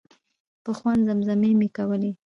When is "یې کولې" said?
1.61-2.11